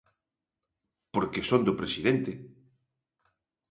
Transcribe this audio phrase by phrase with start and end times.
[1.13, 2.31] Porque son do presidente.